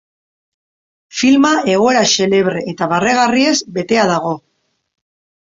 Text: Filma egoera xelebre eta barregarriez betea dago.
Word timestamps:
Filma 1.17 1.51
egoera 1.73 2.01
xelebre 2.13 2.65
eta 2.73 2.89
barregarriez 2.95 3.53
betea 3.77 4.09
dago. 4.15 4.35